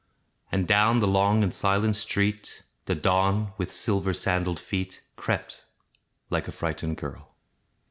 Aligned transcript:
And 0.51 0.67
down 0.67 0.97
the 0.97 1.05
long 1.07 1.43
and 1.43 1.53
silent 1.53 1.95
street, 1.95 2.63
The 2.85 2.95
dawn, 2.95 3.53
with 3.59 3.71
silver 3.71 4.15
sandalled 4.15 4.59
feet, 4.59 5.03
Crept 5.15 5.65
like 6.31 6.47
a 6.47 6.51
frightened 6.51 6.97
girl. 6.97 7.35